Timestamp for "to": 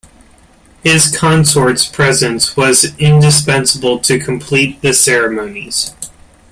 3.99-4.17